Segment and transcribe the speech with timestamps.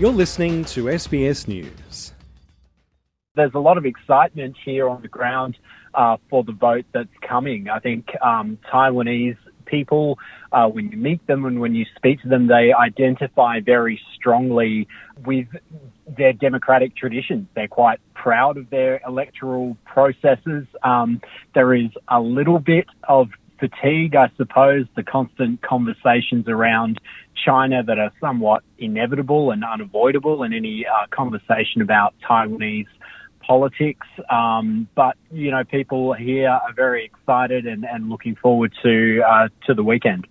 [0.00, 2.14] You're listening to SBS News.
[3.34, 5.58] There's a lot of excitement here on the ground
[5.92, 7.68] uh, for the vote that's coming.
[7.68, 9.36] I think um, Taiwanese
[9.66, 10.18] people,
[10.52, 14.88] uh, when you meet them and when you speak to them, they identify very strongly
[15.26, 15.48] with
[16.16, 17.46] their democratic traditions.
[17.54, 20.66] They're quite proud of their electoral processes.
[20.82, 21.20] Um,
[21.54, 23.28] there is a little bit of
[23.58, 26.98] fatigue, I suppose, the constant conversations around
[27.44, 32.86] China that are somewhat inevitable and unavoidable in any uh, conversation about Taiwanese
[33.46, 34.06] politics.
[34.28, 39.48] Um, but you know, people here are very excited and, and looking forward to uh,
[39.66, 40.26] to the weekend.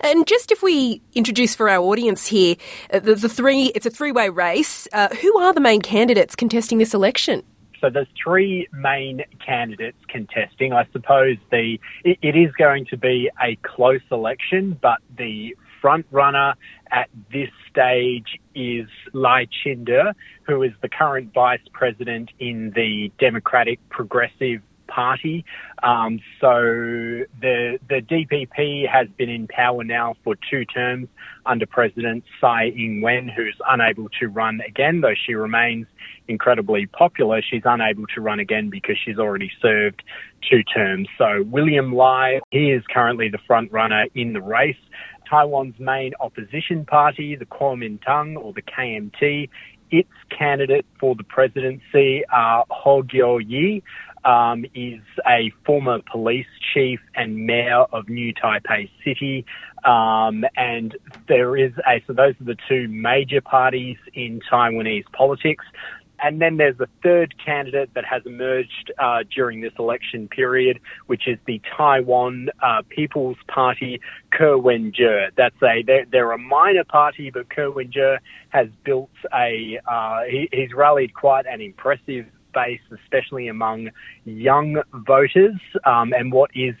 [0.00, 2.56] And just if we introduce for our audience here,
[2.92, 4.86] uh, the, the three, it's a three way race.
[4.92, 7.42] Uh, who are the main candidates contesting this election?
[7.80, 10.72] So there's three main candidates contesting.
[10.72, 15.54] I suppose the it, it is going to be a close election, but the
[15.86, 16.54] front runner
[16.90, 20.10] at this stage is Lai Ching-te,
[20.42, 25.44] who is the current vice president in the Democratic Progressive Party.
[25.84, 26.50] Um, so
[27.40, 31.06] the the DPP has been in power now for two terms
[31.44, 35.86] under President Tsai Ing-wen, who's unable to run again, though she remains
[36.26, 37.40] incredibly popular.
[37.48, 40.02] She's unable to run again because she's already served
[40.50, 41.08] two terms.
[41.16, 44.76] So William Lai, he is currently the front runner in the race.
[45.28, 49.48] Taiwan's main opposition party, the Kuomintang or the KMT,
[49.90, 53.82] its candidate for the presidency, uh, Hou Yu-ih,
[54.24, 59.46] um, is a former police chief and mayor of New Taipei City.
[59.84, 60.96] Um, and
[61.28, 65.64] there is a, so those are the two major parties in Taiwanese politics.
[66.22, 71.28] And then there's a third candidate that has emerged uh, during this election period, which
[71.28, 74.00] is the Taiwan uh, People's Party,
[74.36, 75.28] Ko Wen-je.
[75.36, 78.16] That's a they're, they're, a minor party, but Ko Wen-je
[78.50, 83.90] has built a uh, he, he's rallied quite an impressive base, especially among
[84.24, 86.74] young voters, um, and what is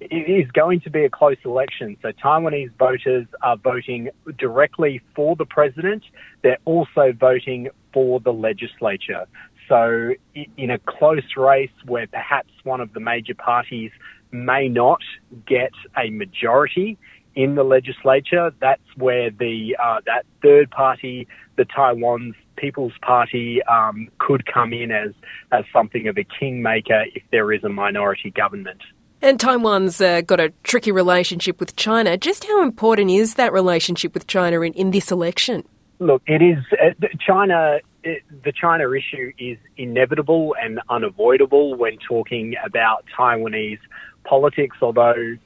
[0.00, 1.96] it is going to be a close election.
[2.00, 6.02] So Taiwanese voters are voting directly for the president.
[6.42, 9.26] They're also voting for the legislature.
[9.68, 10.14] So
[10.56, 13.90] in a close race where perhaps one of the major parties
[14.32, 15.00] may not
[15.46, 16.98] get a majority
[17.36, 24.08] in the legislature, that's where the uh, that third party, the Taiwan's People's Party, um,
[24.18, 25.12] could come in as
[25.52, 28.82] as something of a kingmaker if there is a minority government.
[29.22, 32.16] And Taiwan's uh, got a tricky relationship with China.
[32.16, 35.64] Just how important is that relationship with China in, in this election?
[35.98, 37.80] Look, it is uh, China.
[38.02, 43.80] It, the China issue is inevitable and unavoidable when talking about Taiwanese
[44.24, 44.78] politics.
[44.80, 45.36] Although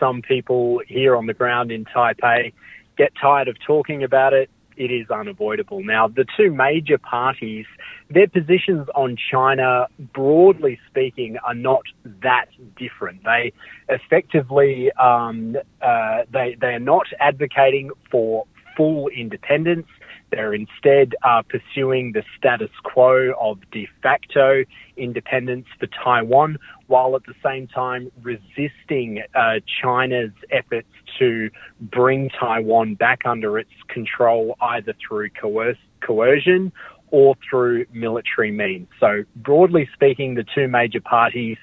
[0.00, 2.54] some people here on the ground in Taipei
[2.96, 5.82] get tired of talking about it, it is unavoidable.
[5.82, 7.66] Now, the two major parties,
[8.08, 11.82] their positions on China, broadly speaking, are not
[12.22, 12.46] that
[12.76, 13.24] different.
[13.24, 13.52] They
[13.88, 18.46] effectively, um, uh, they, they are not advocating for
[18.76, 19.86] full independence.
[20.30, 24.64] They're instead uh, pursuing the status quo of de facto
[24.96, 31.50] independence for Taiwan, while at the same time resisting uh, China's efforts to
[31.80, 36.72] bring Taiwan back under its control either through coerc- coercion
[37.10, 38.86] or through military means.
[39.00, 41.56] So, broadly speaking, the two major parties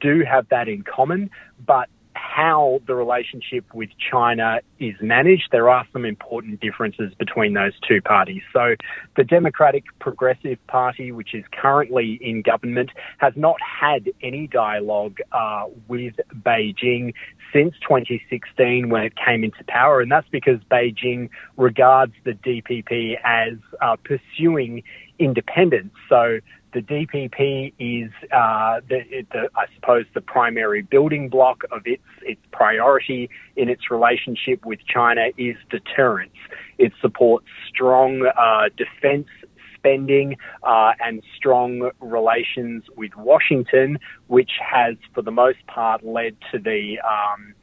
[0.00, 1.30] do have that in common,
[1.66, 7.72] but how the relationship with China is managed, there are some important differences between those
[7.86, 8.42] two parties.
[8.52, 8.74] So
[9.16, 15.64] the Democratic Progressive Party, which is currently in government, has not had any dialogue uh,
[15.88, 17.14] with Beijing
[17.52, 23.54] since 2016 when it came into power, and that's because Beijing regards the DPP as
[23.80, 24.82] uh, pursuing
[25.18, 25.92] independence.
[26.08, 26.40] So
[26.72, 32.40] the DPP is, uh, the, the, I suppose, the primary building block of its its
[32.52, 36.36] priority in its relationship with China is deterrence.
[36.78, 39.28] It supports strong uh, defence
[39.76, 43.98] spending uh, and strong relations with Washington,
[44.28, 47.54] which has, for the most part, led to the um,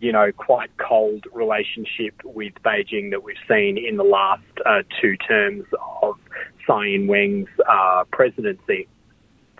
[0.00, 5.16] you know, quite cold relationship with Beijing that we've seen in the last uh, two
[5.16, 5.64] terms
[6.66, 8.88] Tsai Ing-wen's uh, presidency.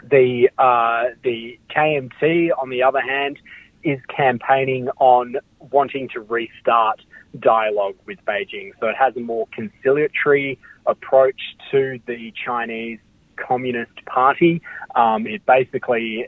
[0.03, 3.39] The uh, the KMT, on the other hand,
[3.83, 5.37] is campaigning on
[5.71, 7.01] wanting to restart
[7.41, 8.73] dialogue with Beijing.
[8.81, 12.99] So it has a more conciliatory approach to the Chinese
[13.37, 14.63] Communist Party.
[14.95, 16.27] Um, it basically,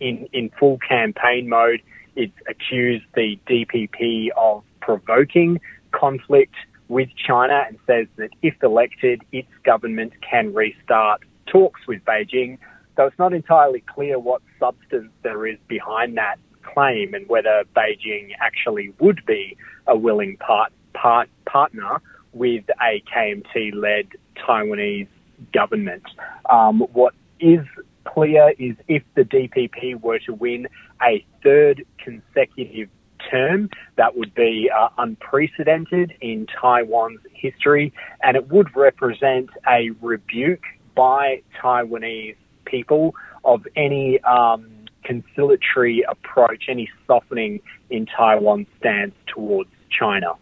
[0.00, 1.82] in in full campaign mode,
[2.14, 5.60] it's accused the DPP of provoking
[5.92, 6.54] conflict
[6.88, 12.58] with China and says that if elected, its government can restart talks with Beijing.
[12.96, 18.30] So it's not entirely clear what substance there is behind that claim and whether Beijing
[18.40, 19.56] actually would be
[19.86, 22.00] a willing part, part, partner
[22.32, 25.08] with a KMT led Taiwanese
[25.52, 26.04] government.
[26.50, 27.60] Um, what is
[28.04, 30.68] clear is if the DPP were to win
[31.02, 32.88] a third consecutive
[33.30, 37.92] term, that would be uh, unprecedented in Taiwan's history,
[38.22, 40.64] and it would represent a rebuke
[40.94, 43.14] by Taiwanese people
[43.44, 44.66] of any um,
[45.04, 50.34] conciliatory approach, any softening in Taiwan's stance towards China.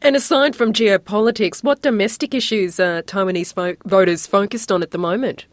[0.00, 4.98] And aside from geopolitics, what domestic issues are Taiwanese fo- voters focused on at the
[4.98, 5.46] moment?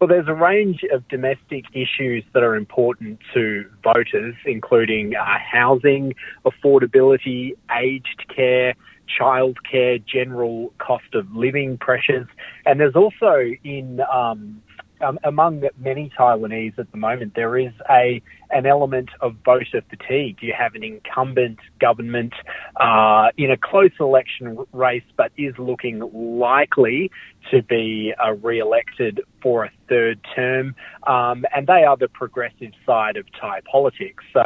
[0.00, 6.14] Well, there's a range of domestic issues that are important to voters, including uh, housing,
[6.44, 8.74] affordability, aged care,
[9.18, 12.28] childcare, general cost of living pressures.
[12.64, 14.62] And there's also in um,
[15.00, 20.38] um, among many Taiwanese at the moment, there is a an element of voter fatigue.
[20.40, 22.32] You have an incumbent government
[22.76, 26.00] uh, in a close election race, but is looking
[26.40, 27.10] likely
[27.50, 30.74] to be uh, re-elected for a third term,
[31.06, 34.24] um, and they are the progressive side of Thai politics.
[34.32, 34.42] So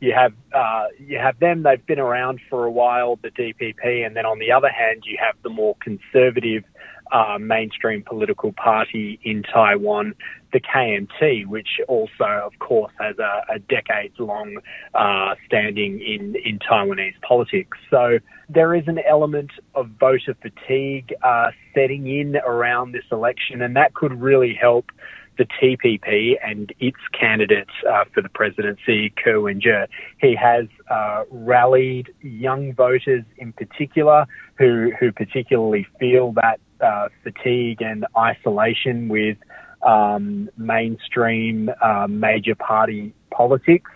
[0.00, 4.16] you have uh, you have them; they've been around for a while, the DPP, and
[4.16, 6.64] then on the other hand, you have the more conservative
[7.12, 10.14] uh, mainstream political party in Taiwan,
[10.52, 14.58] the KMT, which also, of course, has a, a decades long
[14.94, 17.76] uh, standing in, in Taiwanese politics.
[17.90, 18.18] So
[18.48, 23.94] there is an element of voter fatigue uh, setting in around this election, and that
[23.94, 24.90] could really help
[25.36, 29.86] the TPP and its candidate uh, for the presidency, Ko Wen-je.
[30.20, 34.26] He has uh, rallied young voters in particular
[34.58, 39.36] who, who particularly feel that uh, fatigue and isolation with
[39.82, 43.90] um, mainstream uh, major party politics.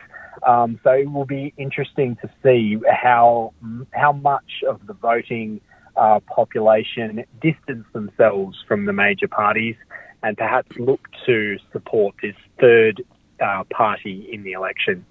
[0.46, 3.52] Um, so it will be interesting to see how
[3.92, 5.60] how much of the voting
[5.96, 9.74] uh, population distance themselves from the major parties
[10.22, 13.02] and perhaps look to support this third
[13.40, 15.04] uh, party in the election.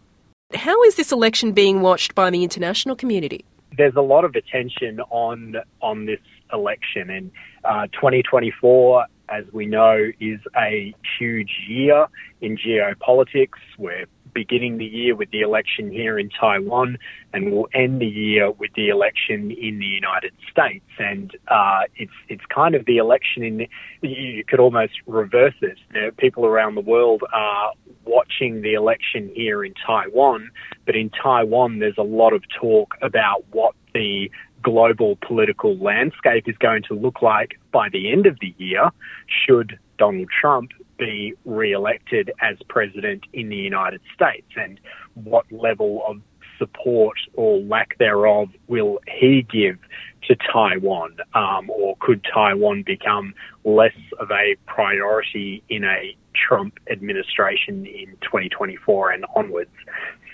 [0.54, 3.44] How is this election being watched by the international community?
[3.78, 6.20] There's a lot of attention on on this
[6.54, 7.32] election, and
[7.64, 12.08] uh, 2024, as we know, is a huge year
[12.42, 13.60] in geopolitics.
[13.78, 16.98] We're beginning the year with the election here in Taiwan,
[17.34, 20.86] and we'll end the year with the election in the United States.
[21.00, 23.68] And uh, it's it's kind of the election in
[24.02, 25.56] you could almost reverse
[25.98, 27.74] know, people around the world are
[28.06, 30.52] watching the election here in Taiwan,
[30.86, 34.30] but in Taiwan there's a lot of talk about what the
[34.64, 38.90] global political landscape is going to look like by the end of the year
[39.28, 44.80] should Donald Trump be re-elected as president in the United States and
[45.14, 46.22] what level of
[46.58, 49.78] support or lack thereof will he give
[50.24, 53.34] to Taiwan um, or could Taiwan become
[53.64, 59.72] less of a priority in a Trump administration in 2024 and onwards.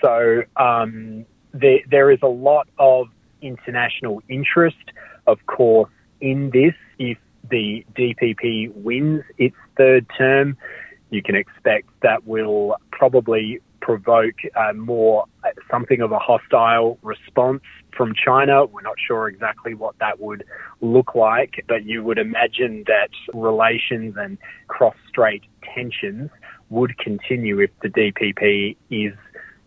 [0.02, 3.08] So um, there, there is a lot of
[3.44, 4.90] international interest,
[5.26, 6.74] of course, in this.
[6.98, 7.18] If
[7.50, 10.56] the DPP wins its third term,
[11.10, 17.60] you can expect that will probably provoke uh, more uh, something of a hostile response
[17.94, 18.64] from China.
[18.64, 20.42] We're not sure exactly what that would
[20.80, 25.42] look like, but you would imagine that relations and cross-strait
[25.74, 26.30] tensions
[26.70, 29.12] would continue if the DPP is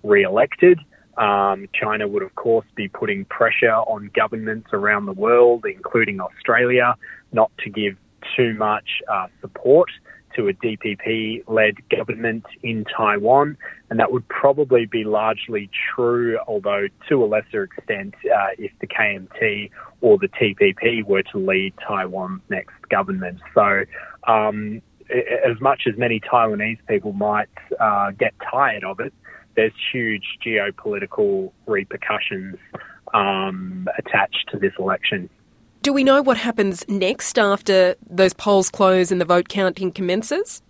[0.04, 0.80] re-elected.
[1.18, 6.96] Um, China would, of course, be putting pressure on governments around the world, including Australia,
[7.32, 7.98] not to give
[8.36, 9.90] too much uh, support
[10.36, 13.58] to a DPP led government in Taiwan.
[13.90, 18.88] And that would probably be largely true, although to a lesser extent, uh, if the
[18.88, 19.72] KMT
[20.02, 23.40] or the TPP were to lead Taiwan's next government.
[23.56, 23.84] So,
[24.28, 27.48] um, as much as many Taiwanese people might
[27.80, 29.14] uh, get tired of it,
[29.58, 32.56] there's huge geopolitical repercussions
[33.14, 35.30] um, attached to this election.
[35.82, 40.62] Do we know what happens next after those polls close and the vote counting commences?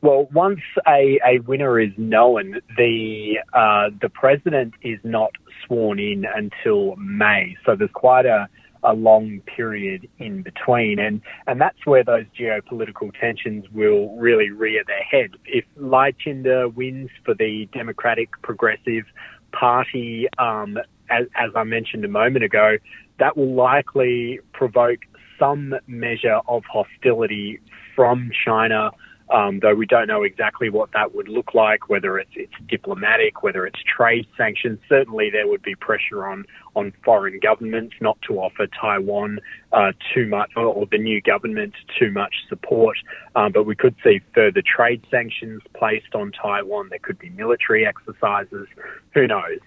[0.00, 5.32] Well, once a, a winner is known, the uh, the president is not
[5.66, 7.56] sworn in until May.
[7.66, 8.48] So there's quite a
[8.82, 10.98] a long period in between.
[10.98, 15.30] And, and that's where those geopolitical tensions will really rear their head.
[15.44, 19.04] If Lai Ching-te wins for the Democratic Progressive
[19.52, 20.78] Party, um,
[21.10, 22.76] as, as I mentioned a moment ago,
[23.18, 25.00] that will likely provoke
[25.38, 27.60] some measure of hostility
[27.94, 28.90] from China
[29.30, 33.42] um, though we don't know exactly what that would look like, whether it's, it's diplomatic,
[33.42, 34.78] whether it's trade sanctions.
[34.88, 36.44] Certainly, there would be pressure on
[36.74, 39.40] on foreign governments not to offer Taiwan
[39.72, 42.96] uh, too much, or, or, the new government too much support.
[43.34, 46.88] Um, but we could see further trade sanctions placed on Taiwan.
[46.90, 48.68] There could be military exercises.
[49.14, 49.58] Who knows?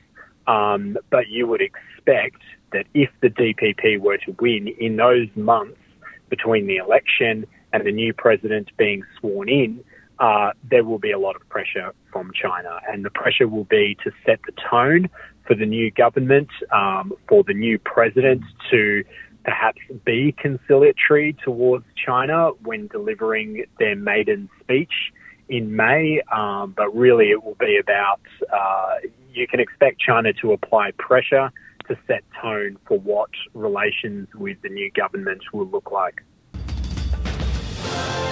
[0.48, 2.42] Um, but you would expect
[2.72, 5.78] that if the DPP were to win in those months
[6.30, 9.84] between the election and the new president being sworn in,
[10.20, 12.80] uh, there will be a lot of pressure from China.
[12.88, 15.10] And the pressure will be to set the tone
[15.48, 19.04] for the new government, um, for the new president to
[19.44, 25.12] perhaps be conciliatory towards China when delivering their maiden speech
[25.50, 26.22] in May.
[26.32, 28.22] Um, but really, it will be about
[28.54, 28.96] uh,
[29.34, 31.52] you can expect China to apply pressure
[31.88, 36.22] to set tone for what relations with the new government will look like.
[37.84, 38.31] Bye.